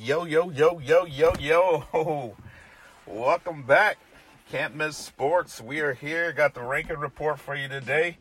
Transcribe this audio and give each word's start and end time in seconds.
Yo, 0.00 0.24
yo, 0.24 0.48
yo, 0.50 0.78
yo, 0.78 1.04
yo, 1.04 1.34
yo. 1.38 2.34
Welcome 3.06 3.62
back. 3.64 3.98
Can't 4.50 4.74
miss 4.74 4.96
sports. 4.96 5.60
We 5.60 5.80
are 5.80 5.92
here. 5.92 6.32
Got 6.32 6.54
the 6.54 6.62
ranking 6.62 6.96
report 6.96 7.38
for 7.38 7.54
you 7.54 7.68
today. 7.68 8.16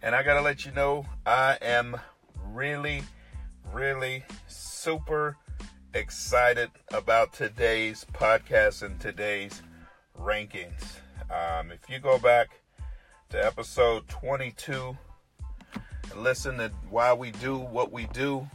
And 0.00 0.14
I 0.14 0.22
got 0.22 0.34
to 0.34 0.42
let 0.42 0.64
you 0.64 0.70
know, 0.70 1.06
I 1.26 1.58
am 1.60 1.96
really, 2.52 3.02
really 3.72 4.24
super 4.46 5.36
excited 5.92 6.70
about 6.92 7.32
today's 7.32 8.06
podcast 8.12 8.82
and 8.82 8.98
today's 9.00 9.60
rankings. 10.18 11.00
Um, 11.30 11.72
if 11.72 11.80
you 11.90 11.98
go 11.98 12.18
back 12.18 12.60
to 13.30 13.44
episode 13.44 14.06
22 14.08 14.96
and 16.12 16.22
listen 16.22 16.58
to 16.58 16.70
why 16.88 17.12
we 17.12 17.32
do 17.32 17.58
what 17.58 17.90
we 17.90 18.06
do, 18.06 18.48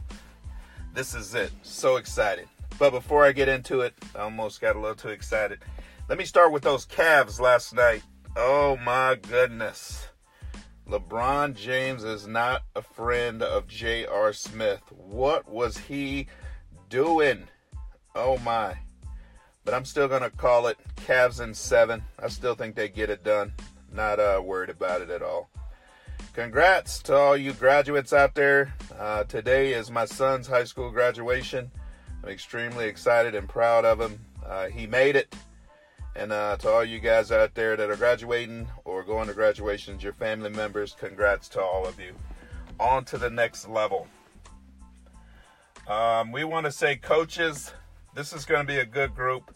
this 0.94 1.14
is 1.14 1.34
it. 1.34 1.52
So 1.62 1.96
excited. 1.96 2.48
But 2.78 2.90
before 2.90 3.24
I 3.24 3.32
get 3.32 3.48
into 3.48 3.80
it, 3.80 3.94
I 4.14 4.20
almost 4.20 4.60
got 4.60 4.76
a 4.76 4.80
little 4.80 4.96
too 4.96 5.08
excited. 5.08 5.60
Let 6.08 6.18
me 6.18 6.24
start 6.24 6.52
with 6.52 6.62
those 6.62 6.86
Cavs 6.86 7.40
last 7.40 7.74
night. 7.74 8.02
Oh 8.36 8.76
my 8.76 9.16
goodness. 9.20 10.08
LeBron 10.88 11.54
James 11.54 12.04
is 12.04 12.26
not 12.26 12.62
a 12.74 12.82
friend 12.82 13.42
of 13.42 13.66
J.R. 13.68 14.32
Smith. 14.32 14.82
What 14.90 15.48
was 15.48 15.78
he 15.78 16.26
doing? 16.90 17.44
Oh 18.14 18.38
my. 18.38 18.76
But 19.64 19.74
I'm 19.74 19.86
still 19.86 20.08
going 20.08 20.22
to 20.22 20.30
call 20.30 20.66
it 20.66 20.76
Cavs 20.96 21.40
in 21.40 21.54
seven. 21.54 22.02
I 22.18 22.28
still 22.28 22.54
think 22.54 22.74
they 22.74 22.88
get 22.88 23.08
it 23.08 23.24
done. 23.24 23.54
Not 23.90 24.20
uh, 24.20 24.42
worried 24.44 24.68
about 24.68 25.00
it 25.00 25.10
at 25.10 25.22
all. 25.22 25.48
Congrats 26.34 27.00
to 27.04 27.14
all 27.14 27.36
you 27.36 27.52
graduates 27.52 28.12
out 28.12 28.34
there. 28.34 28.74
Uh, 28.98 29.24
today 29.24 29.72
is 29.72 29.90
my 29.90 30.04
son's 30.04 30.48
high 30.48 30.64
school 30.64 30.90
graduation. 30.90 31.70
I'm 32.24 32.30
extremely 32.30 32.86
excited 32.86 33.34
and 33.34 33.46
proud 33.46 33.84
of 33.84 34.00
him. 34.00 34.18
Uh, 34.46 34.68
he 34.68 34.86
made 34.86 35.14
it. 35.14 35.34
And 36.16 36.32
uh, 36.32 36.56
to 36.58 36.70
all 36.70 36.82
you 36.82 36.98
guys 36.98 37.30
out 37.30 37.54
there 37.54 37.76
that 37.76 37.90
are 37.90 37.96
graduating 37.96 38.66
or 38.86 39.02
going 39.02 39.28
to 39.28 39.34
graduations, 39.34 40.02
your 40.02 40.14
family 40.14 40.48
members, 40.48 40.96
congrats 40.98 41.50
to 41.50 41.60
all 41.60 41.86
of 41.86 42.00
you. 42.00 42.14
On 42.80 43.04
to 43.06 43.18
the 43.18 43.28
next 43.28 43.68
level. 43.68 44.06
Um, 45.86 46.32
we 46.32 46.44
want 46.44 46.64
to 46.64 46.72
say, 46.72 46.96
coaches, 46.96 47.74
this 48.14 48.32
is 48.32 48.46
going 48.46 48.66
to 48.66 48.72
be 48.72 48.78
a 48.78 48.86
good 48.86 49.14
group. 49.14 49.54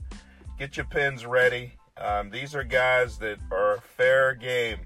Get 0.59 0.77
your 0.77 0.85
pens 0.85 1.25
ready. 1.25 1.73
Um, 1.97 2.29
these 2.29 2.55
are 2.55 2.65
guys 2.65 3.17
that 3.19 3.39
are 3.51 3.81
fair 3.97 4.35
game. 4.35 4.81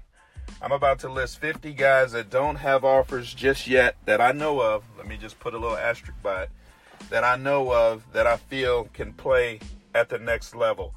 I'm 0.61 0.71
about 0.71 0.99
to 0.99 1.09
list 1.09 1.39
50 1.39 1.73
guys 1.73 2.13
that 2.13 2.29
don't 2.29 2.55
have 2.55 2.85
offers 2.85 3.33
just 3.33 3.67
yet 3.67 3.97
that 4.05 4.21
I 4.21 4.31
know 4.31 4.61
of. 4.61 4.85
Let 4.97 5.05
me 5.05 5.17
just 5.17 5.37
put 5.41 5.53
a 5.53 5.57
little 5.57 5.75
asterisk 5.75 6.21
by 6.23 6.43
it. 6.43 6.49
That 7.09 7.23
I 7.23 7.35
know 7.35 7.71
of 7.71 8.03
that 8.13 8.25
I 8.25 8.37
feel 8.37 8.85
can 8.93 9.13
play 9.13 9.59
at 9.93 10.09
the 10.09 10.19
next 10.19 10.55
level. 10.55 10.93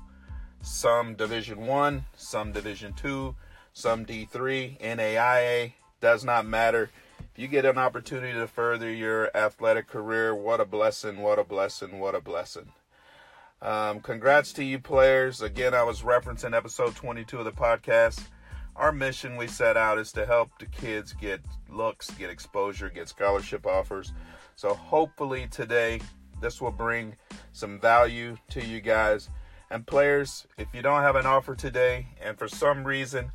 Some 0.62 1.14
Division 1.14 1.66
1, 1.66 2.04
some 2.16 2.52
Division 2.52 2.92
2, 2.94 3.34
some 3.72 4.06
D3, 4.06 4.80
NAIA, 4.80 5.72
does 6.00 6.24
not 6.24 6.46
matter. 6.46 6.90
If 7.18 7.42
you 7.42 7.48
get 7.48 7.66
an 7.66 7.78
opportunity 7.78 8.32
to 8.32 8.46
further 8.46 8.90
your 8.90 9.30
athletic 9.36 9.86
career, 9.88 10.34
what 10.34 10.60
a 10.60 10.64
blessing, 10.64 11.18
what 11.18 11.38
a 11.38 11.44
blessing, 11.44 11.98
what 11.98 12.14
a 12.14 12.20
blessing. 12.20 12.72
Um, 13.60 14.00
congrats 14.00 14.52
to 14.54 14.64
you 14.64 14.78
players. 14.78 15.42
Again, 15.42 15.74
I 15.74 15.82
was 15.82 16.02
referencing 16.02 16.54
episode 16.54 16.94
22 16.94 17.38
of 17.38 17.44
the 17.44 17.52
podcast. 17.52 18.22
Our 18.74 18.92
mission 18.92 19.36
we 19.36 19.46
set 19.46 19.76
out 19.76 19.98
is 19.98 20.12
to 20.12 20.26
help 20.26 20.50
the 20.58 20.66
kids 20.66 21.14
get 21.14 21.40
looks, 21.70 22.10
get 22.12 22.28
exposure, 22.28 22.90
get 22.90 23.08
scholarship 23.08 23.66
offers. 23.66 24.12
So 24.56 24.72
hopefully 24.72 25.48
today 25.50 26.00
this 26.40 26.62
will 26.62 26.70
bring 26.70 27.16
some 27.52 27.78
value 27.78 28.38
to 28.50 28.64
you 28.64 28.80
guys. 28.80 29.28
And 29.70 29.86
players, 29.86 30.46
if 30.56 30.68
you 30.72 30.80
don't 30.80 31.02
have 31.02 31.16
an 31.16 31.26
offer 31.26 31.54
today 31.54 32.08
and 32.22 32.38
for 32.38 32.48
some 32.48 32.82
reason 32.82 33.32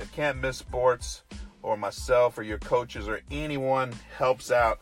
if 0.00 0.12
Can't 0.12 0.40
Miss 0.40 0.56
Sports 0.56 1.22
or 1.62 1.76
myself 1.76 2.36
or 2.38 2.42
your 2.42 2.58
coaches 2.58 3.06
or 3.06 3.20
anyone 3.30 3.92
helps 4.18 4.50
out 4.50 4.80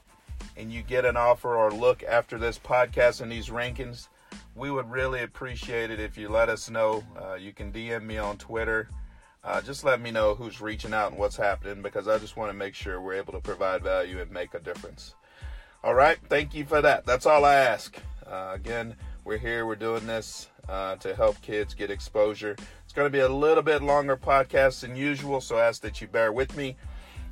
and 0.56 0.72
you 0.72 0.82
get 0.82 1.04
an 1.04 1.18
offer 1.18 1.54
or 1.54 1.70
look 1.70 2.02
after 2.02 2.38
this 2.38 2.58
podcast 2.58 3.20
and 3.20 3.30
these 3.30 3.50
rankings, 3.50 4.08
we 4.54 4.70
would 4.70 4.90
really 4.90 5.22
appreciate 5.22 5.90
it 5.90 6.00
if 6.00 6.16
you 6.16 6.30
let 6.30 6.48
us 6.48 6.70
know. 6.70 7.04
Uh, 7.20 7.34
you 7.34 7.52
can 7.52 7.70
DM 7.70 8.04
me 8.04 8.16
on 8.16 8.38
Twitter. 8.38 8.88
Uh, 9.44 9.60
just 9.60 9.84
let 9.84 10.00
me 10.00 10.10
know 10.10 10.34
who's 10.34 10.62
reaching 10.62 10.94
out 10.94 11.10
and 11.10 11.20
what's 11.20 11.36
happening 11.36 11.82
because 11.82 12.08
I 12.08 12.18
just 12.18 12.38
want 12.38 12.50
to 12.50 12.56
make 12.56 12.74
sure 12.74 12.98
we're 12.98 13.14
able 13.14 13.34
to 13.34 13.40
provide 13.40 13.82
value 13.82 14.20
and 14.22 14.30
make 14.30 14.54
a 14.54 14.60
difference. 14.60 15.14
All 15.84 15.94
right, 15.94 16.18
thank 16.28 16.54
you 16.54 16.64
for 16.64 16.80
that. 16.80 17.04
That's 17.04 17.26
all 17.26 17.44
I 17.44 17.54
ask. 17.54 17.96
Uh, 18.26 18.52
again, 18.54 18.94
we're 19.24 19.38
here, 19.38 19.66
we're 19.66 19.74
doing 19.74 20.06
this 20.06 20.48
uh, 20.68 20.96
to 20.96 21.14
help 21.14 21.40
kids 21.42 21.74
get 21.74 21.90
exposure. 21.90 22.56
It's 22.84 22.92
going 22.92 23.06
to 23.06 23.10
be 23.10 23.20
a 23.20 23.28
little 23.28 23.64
bit 23.64 23.82
longer 23.82 24.16
podcast 24.16 24.80
than 24.80 24.94
usual, 24.94 25.40
so 25.40 25.56
I 25.56 25.66
ask 25.66 25.82
that 25.82 26.00
you 26.00 26.06
bear 26.06 26.32
with 26.32 26.56
me. 26.56 26.76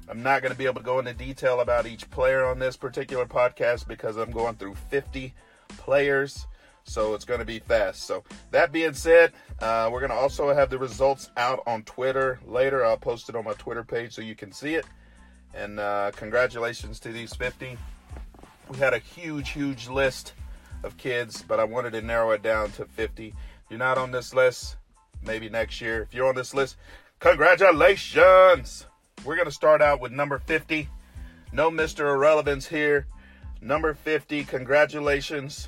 I'm 0.08 0.22
not 0.22 0.42
going 0.42 0.50
to 0.50 0.58
be 0.58 0.66
able 0.66 0.80
to 0.80 0.84
go 0.84 0.98
into 0.98 1.14
detail 1.14 1.60
about 1.60 1.86
each 1.86 2.10
player 2.10 2.44
on 2.44 2.58
this 2.58 2.76
particular 2.76 3.24
podcast 3.24 3.86
because 3.86 4.16
I'm 4.16 4.32
going 4.32 4.56
through 4.56 4.74
50 4.88 5.32
players 5.68 6.46
so 6.84 7.14
it's 7.14 7.24
going 7.24 7.38
to 7.38 7.46
be 7.46 7.60
fast. 7.60 8.02
So 8.02 8.24
that 8.50 8.72
being 8.72 8.94
said, 8.94 9.32
uh, 9.60 9.88
we're 9.92 10.00
going 10.00 10.10
to 10.10 10.16
also 10.16 10.52
have 10.52 10.70
the 10.70 10.78
results 10.78 11.30
out 11.36 11.62
on 11.66 11.84
Twitter 11.84 12.40
later. 12.44 12.84
I'll 12.84 12.96
post 12.96 13.28
it 13.28 13.36
on 13.36 13.44
my 13.44 13.52
Twitter 13.52 13.84
page 13.84 14.12
so 14.12 14.22
you 14.22 14.34
can 14.34 14.50
see 14.50 14.74
it. 14.74 14.86
And 15.54 15.78
uh, 15.78 16.10
congratulations 16.16 16.98
to 17.00 17.12
these 17.12 17.34
50. 17.34 17.76
We 18.70 18.78
had 18.78 18.94
a 18.94 18.98
huge, 18.98 19.50
huge 19.50 19.88
list 19.88 20.34
of 20.84 20.96
kids, 20.96 21.42
but 21.42 21.58
I 21.58 21.64
wanted 21.64 21.90
to 21.94 22.02
narrow 22.02 22.30
it 22.30 22.42
down 22.42 22.70
to 22.72 22.84
50. 22.84 23.26
If 23.26 23.34
you're 23.68 23.80
not 23.80 23.98
on 23.98 24.12
this 24.12 24.32
list, 24.32 24.76
maybe 25.24 25.48
next 25.48 25.80
year. 25.80 26.02
If 26.02 26.14
you're 26.14 26.28
on 26.28 26.36
this 26.36 26.54
list, 26.54 26.76
congratulations. 27.18 28.86
We're 29.24 29.34
going 29.34 29.48
to 29.48 29.52
start 29.52 29.82
out 29.82 30.00
with 30.00 30.12
number 30.12 30.38
50. 30.38 30.88
No 31.52 31.68
Mr. 31.68 32.14
Irrelevance 32.14 32.68
here. 32.68 33.08
Number 33.60 33.92
50, 33.92 34.44
congratulations. 34.44 35.66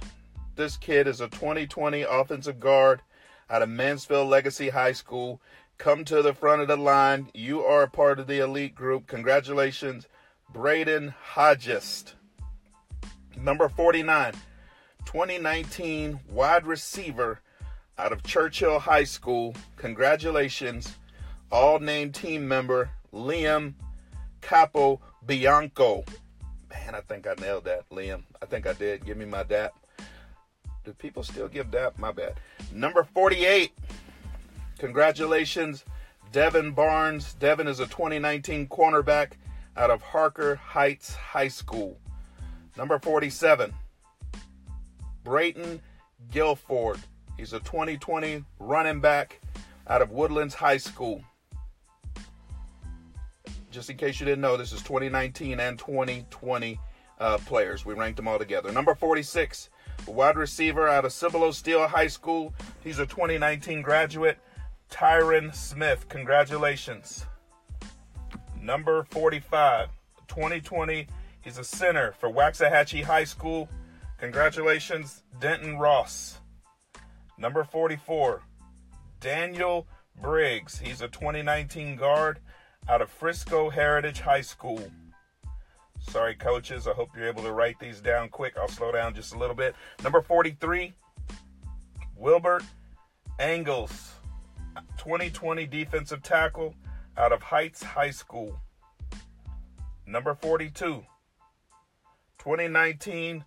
This 0.55 0.77
kid 0.77 1.09
is 1.09 1.21
a 1.21 1.29
2020 1.29 2.03
offensive 2.03 2.61
guard 2.61 3.03
out 3.51 3.63
of 3.63 3.69
Mansfield 3.69 4.29
Legacy 4.29 4.69
High 4.69 4.93
School. 4.93 5.43
Come 5.77 6.05
to 6.05 6.23
the 6.23 6.35
front 6.35 6.63
of 6.63 6.69
the 6.69 6.77
line. 6.77 7.31
You 7.35 7.65
are 7.65 7.83
a 7.83 7.91
part 7.91 8.21
of 8.21 8.29
the 8.29 8.39
elite 8.39 8.77
group. 8.77 9.09
Congratulations, 9.09 10.07
Braden 10.53 11.15
Hodgest. 11.21 12.15
Number 13.37 13.69
49, 13.69 14.35
2019 15.05 16.21
wide 16.31 16.67
receiver 16.67 17.41
out 17.99 18.13
of 18.13 18.23
Churchill 18.23 18.79
High 18.79 19.05
School. 19.05 19.55
Congratulations, 19.77 20.97
all 21.51 21.79
name 21.79 22.13
team 22.13 22.47
member 22.47 22.91
Liam 23.13 23.75
Capo 24.41 25.01
Bianco. 25.25 26.05
Man, 26.71 26.95
I 26.95 27.01
think 27.01 27.27
I 27.27 27.35
nailed 27.41 27.65
that, 27.65 27.89
Liam. 27.91 28.23
I 28.41 28.47
think 28.47 28.67
I 28.67 28.73
did. 28.73 29.05
Give 29.05 29.17
me 29.17 29.25
my 29.25 29.43
dap. 29.43 29.75
Do 30.85 30.93
people 30.93 31.23
still 31.23 31.49
give 31.49 31.71
that? 31.73 31.99
My 31.99 32.11
bad. 32.11 32.35
Number 32.73 33.05
48. 33.05 33.73
Congratulations, 34.79 35.85
Devin 36.33 36.73
Barnes. 36.73 37.35
Devin 37.35 37.69
is 37.69 37.79
a 37.79 37.87
2019 37.87 38.67
cornerback 38.67 39.33
out 39.77 39.91
of 39.91 40.03
Harker 40.03 40.57
Heights 40.57 41.15
High 41.15 41.49
School. 41.49 41.99
Number 42.77 42.99
47. 42.99 43.73
Brayton 45.25 45.81
Guilford. 46.31 46.99
He's 47.37 47.53
a 47.53 47.61
2020 47.61 48.45
running 48.59 49.01
back 49.01 49.41
out 49.87 50.03
of 50.03 50.11
Woodlands 50.11 50.55
High 50.55 50.77
School. 50.77 51.23
Just 53.71 53.89
in 53.91 53.97
case 53.97 54.21
you 54.21 54.27
didn't 54.27 54.43
know, 54.43 54.57
this 54.57 54.73
is 54.73 54.83
2019 54.83 55.59
and 55.61 55.79
2020 55.79 56.79
uh, 57.19 57.39
players. 57.39 57.87
We 57.87 57.95
ranked 57.95 58.17
them 58.17 58.29
all 58.29 58.39
together. 58.39 58.71
Number 58.73 58.95
46, 58.95 59.71
wide 60.07 60.37
receiver 60.37 60.89
out 60.89 61.05
of 61.05 61.13
Cibolo 61.13 61.53
Steele 61.53 61.87
High 61.87 62.09
School. 62.09 62.53
He's 62.85 62.99
a 62.99 63.07
2019 63.07 63.81
graduate, 63.81 64.39
Tyron 64.91 65.55
Smith. 65.55 66.09
Congratulations. 66.09 67.27
Number 68.61 69.05
45, 69.11 69.89
2020. 70.29 71.07
He's 71.43 71.59
a 71.59 71.65
center 71.65 72.13
for 72.19 72.31
Waxahachie 72.31 73.03
High 73.03 73.25
School. 73.25 73.69
Congratulations, 74.19 75.25
Denton 75.41 75.77
Ross. 75.79 76.39
Number 77.37 77.65
44, 77.65 78.43
Daniel 79.21 79.87
Briggs. 80.21 80.79
He's 80.79 81.01
a 81.01 81.09
2019 81.09 81.97
guard 81.97 82.39
out 82.89 83.03
of 83.03 83.11
Frisco 83.11 83.71
Heritage 83.71 84.21
High 84.21 84.43
School. 84.43 84.89
Sorry, 85.99 86.35
coaches. 86.35 86.87
I 86.87 86.93
hope 86.93 87.11
you're 87.17 87.29
able 87.29 87.43
to 87.43 87.53
write 87.53 87.79
these 87.81 88.01
down 88.01 88.29
quick. 88.29 88.57
I'll 88.57 88.69
slow 88.69 88.93
down 88.93 89.15
just 89.15 89.35
a 89.35 89.39
little 89.39 89.57
bit. 89.57 89.75
Number 90.03 90.21
43, 90.21 90.93
Wilbert 92.17 92.63
Angles, 93.39 94.13
2020 94.99 95.67
defensive 95.67 96.23
tackle 96.23 96.75
out 97.17 97.33
of 97.33 97.43
Heights 97.43 97.83
High 97.83 98.11
School. 98.11 98.57
Number 100.07 100.35
42, 100.35 101.05
2019 102.43 103.45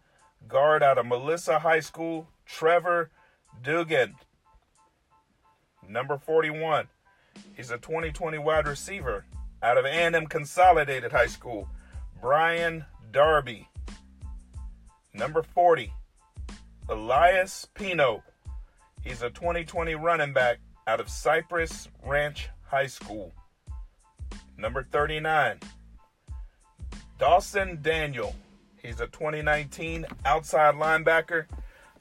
guard 0.48 0.82
out 0.82 0.98
of 0.98 1.06
Melissa 1.06 1.60
High 1.60 1.82
School, 1.82 2.30
Trevor 2.46 3.12
Dugan. 3.62 4.16
Number 5.86 6.18
41, 6.18 6.88
he's 7.58 7.72
a 7.72 7.78
2020 7.78 8.38
wide 8.38 8.66
receiver 8.66 9.26
out 9.62 9.78
of 9.78 9.84
A&M 9.84 10.28
Consolidated 10.28 11.12
High 11.12 11.28
School, 11.28 11.68
Brian 12.22 12.86
Darby. 13.12 13.68
Number 15.14 15.44
40, 15.44 15.92
Elias 16.88 17.68
Pino. 17.74 18.24
He's 19.04 19.22
a 19.22 19.30
2020 19.30 19.96
running 19.96 20.32
back 20.32 20.60
out 20.88 21.02
of 21.02 21.10
Cypress 21.10 21.90
Ranch 22.02 22.48
High 22.64 22.88
School. 22.88 23.34
Number 24.58 24.84
39, 24.90 25.60
Dawson 27.20 27.80
Daniel. 27.82 28.34
He's 28.86 29.02
a 29.02 29.08
2019 29.08 30.06
outside 30.26 30.76
linebacker 30.76 31.48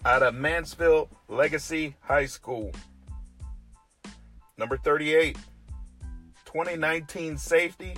out 0.05 0.23
of 0.23 0.35
Mansfield 0.35 1.09
Legacy 1.29 1.97
High 2.03 2.27
School. 2.27 2.73
Number 4.59 4.77
38, 4.77 5.39
2019 6.45 7.39
safety 7.39 7.97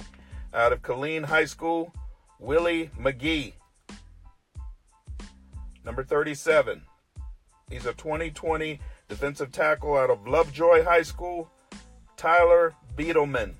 out 0.55 0.73
of 0.73 0.83
Killeen 0.83 1.25
High 1.25 1.47
School, 1.47 1.93
Willie 2.39 2.93
McGee. 2.97 3.55
Number 5.85 6.05
37, 6.05 6.83
he's 7.69 7.87
a 7.87 7.93
2020 7.93 8.79
defensive 9.09 9.51
tackle 9.51 9.97
out 9.97 10.11
of 10.11 10.29
Lovejoy 10.29 10.85
High 10.85 11.03
School, 11.03 11.51
Tyler 12.17 12.73
Beetleman. 12.97 13.55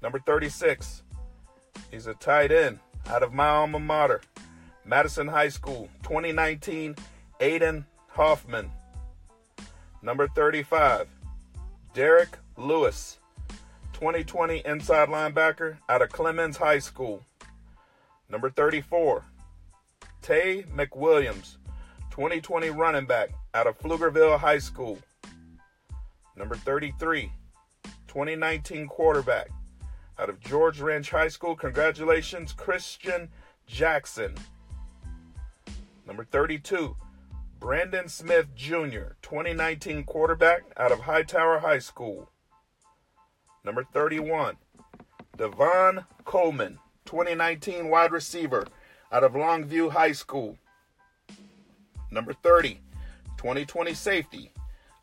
Number 0.00 0.20
36, 0.20 1.02
he's 1.90 2.06
a 2.06 2.14
tight 2.14 2.50
end 2.50 2.78
out 3.08 3.22
of 3.22 3.32
my 3.32 3.48
alma 3.48 3.78
mater, 3.78 4.20
Madison 4.84 5.28
High 5.28 5.48
School, 5.48 5.88
2019, 6.02 6.94
Aiden 7.40 7.84
Hoffman. 8.08 8.70
Number 10.02 10.28
35, 10.28 11.08
Derek 11.94 12.36
Lewis, 12.56 13.18
2020 13.94 14.62
inside 14.64 15.08
linebacker 15.08 15.78
out 15.88 16.02
of 16.02 16.10
Clemens 16.10 16.56
High 16.56 16.78
School. 16.78 17.22
Number 18.28 18.50
34, 18.50 19.24
Tay 20.20 20.64
McWilliams, 20.74 21.56
2020 22.10 22.70
running 22.70 23.06
back 23.06 23.30
out 23.54 23.66
of 23.66 23.78
Pflugerville 23.78 24.38
High 24.38 24.58
School. 24.58 24.98
Number 26.36 26.56
33, 26.56 27.32
2019 28.06 28.86
quarterback 28.86 29.48
out 30.18 30.28
of 30.28 30.40
George 30.40 30.80
Ranch 30.80 31.10
High 31.10 31.28
School. 31.28 31.54
Congratulations, 31.54 32.52
Christian 32.52 33.28
Jackson. 33.66 34.34
Number 36.06 36.24
32, 36.24 36.96
Brandon 37.60 38.08
Smith 38.08 38.54
Jr., 38.54 39.14
2019 39.22 40.04
quarterback 40.04 40.62
out 40.76 40.90
of 40.90 41.00
Hightower 41.00 41.58
High 41.58 41.78
School. 41.78 42.30
Number 43.64 43.84
31, 43.92 44.56
Devon 45.36 46.04
Coleman, 46.24 46.78
2019 47.04 47.88
wide 47.88 48.12
receiver 48.12 48.66
out 49.12 49.24
of 49.24 49.32
Longview 49.32 49.92
High 49.92 50.12
School. 50.12 50.56
Number 52.10 52.32
30, 52.32 52.80
2020 53.36 53.94
safety 53.94 54.52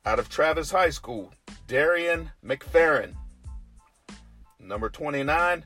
out 0.06 0.20
of 0.20 0.30
Travis 0.30 0.72
High 0.72 0.90
School, 0.90 1.34
Darian 1.68 2.32
McFerrin. 2.44 3.16
Number 4.66 4.90
29, 4.90 5.64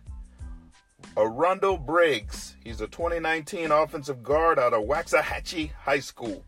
Arundel 1.16 1.78
Briggs. 1.78 2.58
He's 2.62 2.82
a 2.82 2.88
2019 2.88 3.72
offensive 3.72 4.22
guard 4.22 4.60
out 4.60 4.74
of 4.74 4.84
Waxahachie 4.84 5.72
High 5.72 6.02
School. 6.02 6.44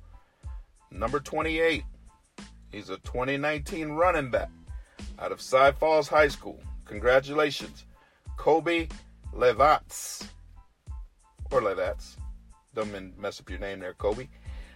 Number 0.92 1.22
28, 1.22 1.84
he's 2.74 2.90
a 2.90 2.98
2019 2.98 3.92
running 3.92 4.30
back 4.30 4.50
out 5.18 5.32
of 5.32 5.40
Cy 5.40 5.72
Falls 5.72 6.10
High 6.10 6.28
School. 6.28 6.60
Congratulations, 6.84 7.86
Kobe 8.36 8.90
Levats. 9.34 10.28
Or 11.52 11.62
Levats. 11.62 12.18
Don't 12.76 13.18
mess 13.18 13.40
up 13.40 13.50
your 13.50 13.60
name 13.60 13.80
there, 13.80 13.94
Kobe. 13.94 14.28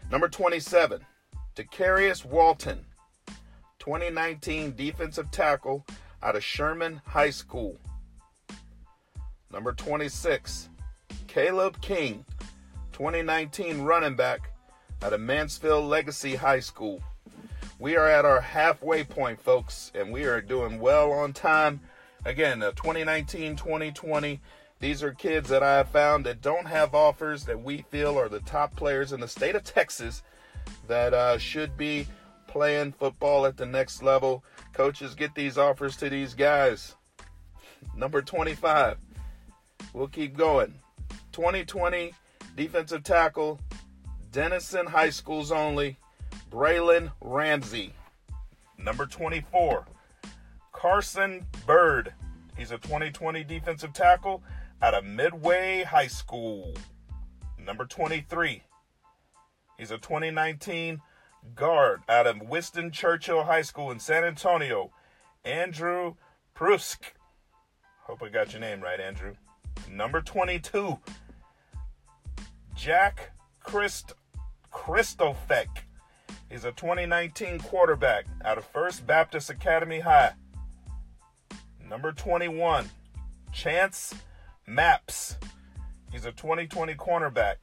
Number 0.10 0.30
27, 0.30 1.02
Decarius 1.56 2.24
Walton, 2.24 2.86
2019 3.80 4.76
defensive 4.76 5.30
tackle 5.32 5.86
out 6.22 6.36
of 6.36 6.44
Sherman 6.44 7.02
High 7.06 7.30
School. 7.30 7.78
Number 9.52 9.74
26, 9.74 10.70
Caleb 11.28 11.82
King, 11.82 12.26
2019 12.94 13.82
running 13.82 14.16
back 14.16 14.52
out 15.02 15.14
of 15.14 15.22
Mansfield 15.22 15.86
Legacy 15.86 16.36
High 16.36 16.60
School. 16.60 17.02
We 17.78 17.98
are 17.98 18.08
at 18.08 18.26
our 18.26 18.42
halfway 18.42 19.04
point, 19.04 19.42
folks, 19.42 19.92
and 19.94 20.12
we 20.12 20.24
are 20.24 20.42
doing 20.42 20.80
well 20.80 21.12
on 21.12 21.34
time. 21.34 21.82
Again, 22.26 22.60
2019 22.62 23.56
2020. 23.56 24.40
These 24.80 25.04
are 25.04 25.14
kids 25.14 25.50
that 25.50 25.64
I 25.64 25.78
have 25.78 25.90
found 25.90 26.26
that 26.26 26.42
don't 26.42 26.68
have 26.68 26.96
offers 26.96 27.46
that 27.46 27.62
we 27.62 27.84
feel 27.90 28.20
are 28.20 28.30
the 28.30 28.40
top 28.42 28.76
players 28.76 29.14
in 29.14 29.20
the 29.20 29.28
state 29.28 29.56
of 29.56 29.64
Texas 29.64 30.24
that 30.88 31.14
uh, 31.14 31.38
should 31.38 31.78
be 31.78 32.08
playing 32.48 32.94
football 32.94 33.46
at 33.46 33.58
the 33.58 33.66
next 33.66 34.02
level. 34.02 34.44
Coaches, 34.76 35.16
get 35.16 35.34
these 35.34 35.58
offers 35.58 35.96
to 35.96 36.10
these 36.10 36.34
guys. 36.34 36.96
Number 37.96 38.22
25. 38.22 38.98
We'll 39.94 40.10
keep 40.10 40.36
going. 40.36 40.74
2020 41.32 42.14
defensive 42.58 43.02
tackle, 43.04 43.58
Denison 44.34 44.86
High 44.86 45.12
Schools 45.12 45.50
only, 45.54 45.98
Braylon 46.52 47.14
Ramsey. 47.22 47.94
Number 48.78 49.06
24. 49.06 49.86
Carson 50.74 51.46
Bird. 51.66 52.14
He's 52.58 52.72
a 52.72 52.78
2020 52.78 53.46
defensive 53.46 53.94
tackle 53.94 54.44
out 54.82 54.94
of 54.94 55.06
Midway 55.06 55.84
High 55.84 56.08
School. 56.08 56.74
Number 57.58 57.86
23. 57.86 58.62
He's 59.78 59.92
a 59.92 59.98
2019 59.98 61.02
guard 61.54 62.02
out 62.10 62.28
of 62.28 62.42
Winston 62.42 62.92
Churchill 62.92 63.44
High 63.44 63.62
School 63.62 63.92
in 63.92 64.00
San 64.00 64.24
Antonio, 64.24 64.92
Andrew 65.44 66.16
Prusk. 66.56 67.14
Hope 68.04 68.24
I 68.24 68.30
got 68.30 68.52
your 68.52 68.62
name 68.62 68.82
right, 68.82 69.00
Andrew. 69.00 69.36
Number 69.90 70.22
22, 70.22 71.00
Jack 72.76 73.32
Christ 73.60 74.14
Christofek. 74.72 75.68
He's 76.50 76.66
a 76.66 76.72
2019 76.72 77.60
quarterback 77.60 78.26
out 78.44 78.58
of 78.58 78.66
First 78.66 79.08
Baptist 79.08 79.50
Academy 79.50 80.00
High. 80.00 80.34
Number 81.88 82.12
21, 82.12 82.90
Chance 83.52 84.16
Maps. 84.68 85.38
He's 86.12 86.26
a 86.26 86.32
2020 86.32 86.96
cornerback 86.96 87.56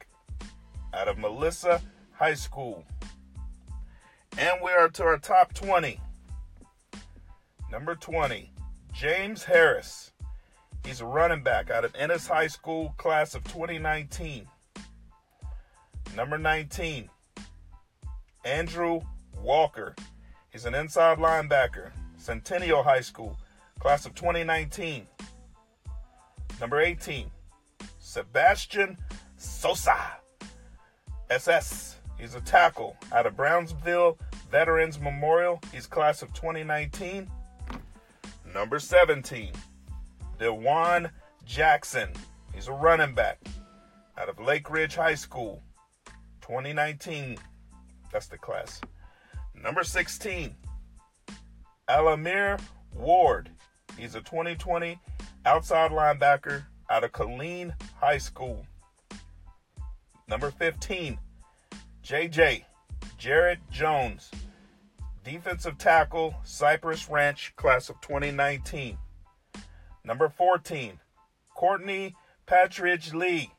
out 0.93 1.07
of 1.07 1.17
Melissa 1.17 1.81
High 2.13 2.35
School. 2.35 2.83
And 4.37 4.61
we 4.63 4.71
are 4.71 4.89
to 4.89 5.03
our 5.03 5.17
top 5.17 5.53
20. 5.53 5.99
Number 7.71 7.95
20, 7.95 8.51
James 8.91 9.43
Harris. 9.43 10.11
He's 10.85 11.01
a 11.01 11.05
running 11.05 11.43
back 11.43 11.69
out 11.69 11.85
of 11.85 11.95
Ennis 11.95 12.27
High 12.27 12.47
School, 12.47 12.93
class 12.97 13.35
of 13.35 13.43
2019. 13.45 14.47
Number 16.15 16.37
19, 16.37 17.09
Andrew 18.43 19.01
Walker. 19.41 19.95
He's 20.51 20.65
an 20.65 20.75
inside 20.75 21.17
linebacker, 21.17 21.91
Centennial 22.17 22.83
High 22.83 23.01
School, 23.01 23.37
class 23.79 24.05
of 24.05 24.13
2019. 24.13 25.07
Number 26.59 26.81
18, 26.81 27.31
Sebastian 27.99 28.97
Sosa. 29.37 29.97
SS. 31.29 31.92
He's 32.23 32.35
a 32.35 32.41
tackle 32.41 32.95
out 33.11 33.25
of 33.25 33.35
Brownsville 33.35 34.17
Veterans 34.49 34.97
Memorial. 34.97 35.59
He's 35.73 35.85
class 35.85 36.21
of 36.21 36.31
2019. 36.31 37.29
Number 38.53 38.79
17, 38.79 39.51
Dewan 40.39 41.09
Jackson. 41.45 42.13
He's 42.55 42.69
a 42.69 42.71
running 42.71 43.13
back 43.13 43.45
out 44.17 44.29
of 44.29 44.39
Lake 44.39 44.69
Ridge 44.69 44.95
High 44.95 45.15
School, 45.15 45.61
2019. 46.39 47.39
That's 48.13 48.27
the 48.27 48.37
class. 48.37 48.79
Number 49.53 49.83
16, 49.83 50.55
Alamir 51.89 52.57
Ward. 52.93 53.49
He's 53.97 54.15
a 54.15 54.21
2020 54.21 54.97
outside 55.45 55.91
linebacker 55.91 56.63
out 56.89 57.03
of 57.03 57.11
Killeen 57.11 57.73
High 57.99 58.17
School. 58.17 58.65
Number 60.29 60.51
15, 60.51 61.19
JJ, 62.03 62.65
Jared 63.17 63.59
Jones, 63.71 64.29
defensive 65.23 65.77
tackle, 65.77 66.35
Cypress 66.43 67.09
Ranch, 67.09 67.53
class 67.55 67.89
of 67.89 68.01
2019. 68.01 68.97
Number 70.03 70.27
14, 70.27 70.99
Courtney 71.55 72.13
Patridge 72.45 73.13
Lee. 73.13 73.51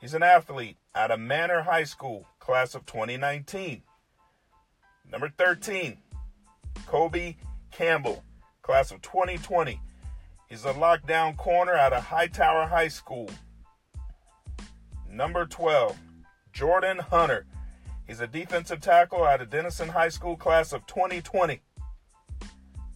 He's 0.00 0.14
an 0.14 0.24
athlete 0.24 0.78
out 0.96 1.12
of 1.12 1.20
Manor 1.20 1.62
High 1.62 1.84
School, 1.84 2.26
class 2.40 2.74
of 2.74 2.86
2019. 2.86 3.82
Number 5.12 5.28
13, 5.28 5.98
Kobe 6.86 7.36
Campbell, 7.70 8.24
class 8.62 8.90
of 8.90 9.00
2020. 9.00 9.80
He's 10.48 10.64
a 10.64 10.72
lockdown 10.72 11.36
corner 11.36 11.74
out 11.74 11.92
of 11.92 12.02
Hightower 12.02 12.66
High 12.66 12.88
School. 12.88 13.30
Number 15.08 15.46
12, 15.46 15.96
Jordan 16.54 16.98
Hunter. 16.98 17.46
He's 18.06 18.20
a 18.20 18.28
defensive 18.28 18.80
tackle 18.80 19.24
out 19.24 19.40
of 19.40 19.50
Denison 19.50 19.88
High 19.88 20.08
School, 20.08 20.36
class 20.36 20.72
of 20.72 20.86
2020. 20.86 21.60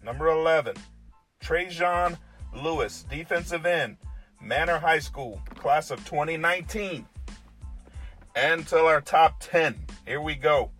Number 0.04 0.28
11, 0.28 0.76
Trajan 1.40 2.16
Lewis, 2.54 3.04
defensive 3.10 3.66
end, 3.66 3.96
Manor 4.40 4.78
High 4.78 5.00
School, 5.00 5.42
class 5.56 5.90
of 5.90 5.98
2019. 6.04 7.04
And 8.36 8.66
till 8.66 8.86
our 8.86 9.00
top 9.00 9.40
10. 9.40 9.74
Here 10.06 10.20
we 10.20 10.36
go. 10.36 10.70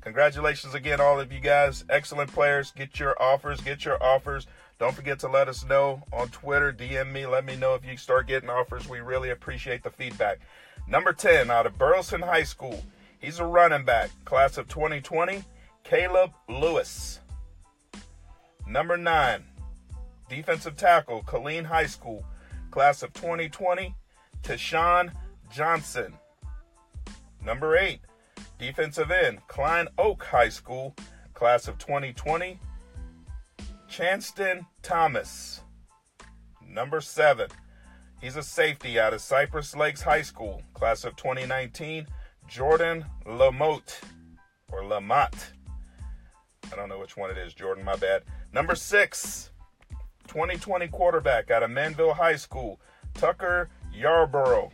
Congratulations 0.00 0.74
again, 0.74 1.00
all 1.00 1.18
of 1.18 1.32
you 1.32 1.40
guys. 1.40 1.84
Excellent 1.90 2.32
players. 2.32 2.70
Get 2.70 3.00
your 3.00 3.20
offers. 3.20 3.60
Get 3.60 3.84
your 3.84 4.00
offers. 4.00 4.46
Don't 4.78 4.94
forget 4.94 5.18
to 5.20 5.28
let 5.28 5.48
us 5.48 5.64
know 5.64 6.04
on 6.12 6.28
Twitter. 6.28 6.72
DM 6.72 7.10
me. 7.10 7.26
Let 7.26 7.44
me 7.44 7.56
know 7.56 7.74
if 7.74 7.84
you 7.84 7.96
start 7.96 8.28
getting 8.28 8.48
offers. 8.48 8.88
We 8.88 9.00
really 9.00 9.30
appreciate 9.30 9.82
the 9.82 9.90
feedback. 9.90 10.38
Number 10.88 11.12
10 11.12 11.50
out 11.50 11.66
of 11.66 11.78
Burleson 11.78 12.22
High 12.22 12.44
School. 12.44 12.84
He's 13.18 13.40
a 13.40 13.44
running 13.46 13.84
back, 13.84 14.10
class 14.24 14.56
of 14.56 14.68
2020. 14.68 15.42
Caleb 15.82 16.32
Lewis. 16.48 17.20
Number 18.68 18.96
9, 18.96 19.44
defensive 20.28 20.76
tackle, 20.76 21.22
Killeen 21.22 21.64
High 21.64 21.86
School, 21.86 22.24
class 22.72 23.04
of 23.04 23.12
2020. 23.12 23.94
Tashawn 24.42 25.12
Johnson. 25.48 26.14
Number 27.40 27.76
8, 27.76 28.00
defensive 28.58 29.12
end, 29.12 29.46
Klein 29.46 29.86
Oak 29.96 30.24
High 30.24 30.48
School, 30.48 30.96
class 31.34 31.68
of 31.68 31.78
2020. 31.78 32.58
Chanston 33.88 34.66
Thomas. 34.82 35.60
Number 36.68 37.00
7, 37.00 37.48
He's 38.20 38.36
a 38.36 38.42
safety 38.42 38.98
out 38.98 39.12
of 39.12 39.20
Cypress 39.20 39.76
Lakes 39.76 40.02
High 40.02 40.22
School, 40.22 40.62
class 40.74 41.04
of 41.04 41.16
2019. 41.16 42.06
Jordan 42.48 43.04
Lamotte 43.26 44.00
or 44.70 44.82
Lamotte. 44.82 45.50
I 46.72 46.76
don't 46.76 46.88
know 46.88 46.98
which 46.98 47.16
one 47.16 47.30
it 47.30 47.38
is, 47.38 47.54
Jordan, 47.54 47.84
my 47.84 47.96
bad. 47.96 48.22
Number 48.52 48.74
six, 48.74 49.50
2020 50.28 50.88
quarterback 50.88 51.50
out 51.50 51.62
of 51.62 51.70
Manvel 51.70 52.14
High 52.14 52.36
School, 52.36 52.80
Tucker 53.14 53.68
Yarborough. 53.92 54.70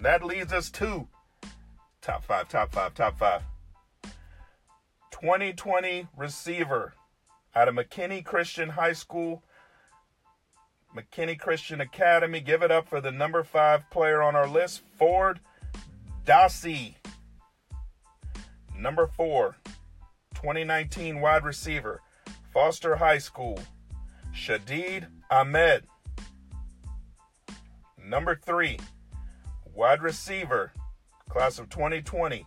That 0.00 0.24
leads 0.24 0.52
us 0.52 0.70
to 0.72 1.08
top 2.00 2.24
five, 2.24 2.48
top 2.48 2.72
five, 2.72 2.94
top 2.94 3.18
five. 3.18 3.42
2020 5.10 6.08
receiver 6.16 6.94
out 7.54 7.68
of 7.68 7.74
McKinney 7.74 8.24
Christian 8.24 8.70
High 8.70 8.94
School, 8.94 9.42
McKinney 10.96 11.38
Christian 11.38 11.80
Academy. 11.80 12.40
Give 12.40 12.62
it 12.62 12.70
up 12.70 12.88
for 12.88 13.00
the 13.00 13.10
number 13.10 13.42
five 13.42 13.88
player 13.90 14.22
on 14.22 14.36
our 14.36 14.48
list, 14.48 14.82
Ford 14.98 15.40
Dossie. 16.26 16.96
Number 18.76 19.06
four, 19.06 19.56
2019 20.34 21.20
wide 21.20 21.44
receiver, 21.44 22.00
Foster 22.52 22.96
High 22.96 23.18
School, 23.18 23.60
Shadid 24.34 25.06
Ahmed. 25.30 25.84
Number 28.04 28.34
three, 28.34 28.78
wide 29.72 30.02
receiver, 30.02 30.72
class 31.28 31.58
of 31.58 31.70
2020, 31.70 32.46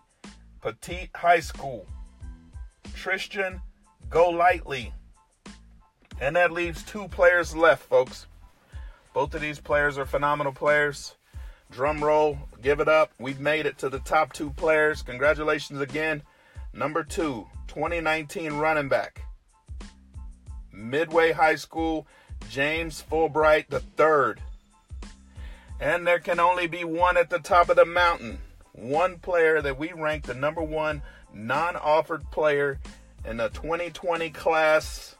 Petite 0.60 1.10
High 1.14 1.40
School, 1.40 1.86
Tristan 2.94 3.60
Golightly. 4.08 4.92
And 6.20 6.36
that 6.36 6.52
leaves 6.52 6.82
two 6.82 7.08
players 7.08 7.56
left, 7.56 7.82
folks. 7.88 8.26
Both 9.16 9.34
of 9.34 9.40
these 9.40 9.58
players 9.58 9.96
are 9.96 10.04
phenomenal 10.04 10.52
players. 10.52 11.14
Drum 11.70 12.04
roll, 12.04 12.38
give 12.60 12.80
it 12.80 12.88
up. 12.88 13.12
We've 13.18 13.40
made 13.40 13.64
it 13.64 13.78
to 13.78 13.88
the 13.88 14.00
top 14.00 14.34
two 14.34 14.50
players. 14.50 15.00
Congratulations 15.00 15.80
again. 15.80 16.22
Number 16.74 17.02
two, 17.02 17.46
2019 17.66 18.52
running 18.52 18.90
back, 18.90 19.22
Midway 20.70 21.32
High 21.32 21.54
School, 21.54 22.06
James 22.50 23.02
Fulbright 23.10 23.72
III. 23.72 24.34
And 25.80 26.06
there 26.06 26.18
can 26.18 26.38
only 26.38 26.66
be 26.66 26.84
one 26.84 27.16
at 27.16 27.30
the 27.30 27.38
top 27.38 27.70
of 27.70 27.76
the 27.76 27.86
mountain. 27.86 28.38
One 28.72 29.18
player 29.18 29.62
that 29.62 29.78
we 29.78 29.94
ranked 29.94 30.26
the 30.26 30.34
number 30.34 30.60
one 30.60 31.00
non 31.32 31.76
offered 31.76 32.30
player 32.30 32.80
in 33.24 33.38
the 33.38 33.48
2020 33.48 34.28
class, 34.28 35.16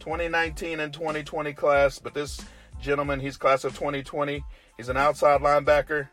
2019 0.00 0.80
and 0.80 0.92
2020 0.92 1.54
class. 1.54 1.98
But 1.98 2.12
this 2.12 2.42
gentleman. 2.80 3.20
He's 3.20 3.36
class 3.36 3.64
of 3.64 3.74
2020. 3.74 4.44
He's 4.76 4.88
an 4.88 4.96
outside 4.96 5.40
linebacker 5.40 6.08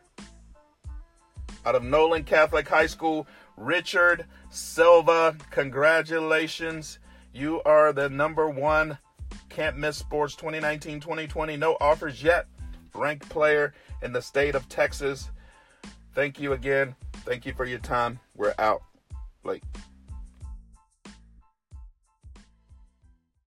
out 1.64 1.74
of 1.74 1.82
Nolan 1.82 2.24
Catholic 2.24 2.68
High 2.68 2.86
School. 2.86 3.26
Richard 3.56 4.26
Silva, 4.50 5.36
congratulations. 5.50 6.98
You 7.32 7.62
are 7.64 7.92
the 7.92 8.08
number 8.08 8.48
one 8.48 8.98
can't 9.56 9.78
miss 9.78 9.96
sports 9.96 10.36
2019 10.36 11.00
2020. 11.00 11.56
No 11.56 11.78
offers 11.80 12.22
yet. 12.22 12.46
Ranked 12.94 13.26
player 13.30 13.72
in 14.02 14.12
the 14.12 14.20
state 14.20 14.54
of 14.54 14.68
Texas. 14.68 15.30
Thank 16.14 16.38
you 16.38 16.52
again. 16.52 16.94
Thank 17.24 17.46
you 17.46 17.54
for 17.54 17.64
your 17.64 17.78
time. 17.78 18.20
We're 18.34 18.54
out. 18.58 18.82
Like. 19.44 19.62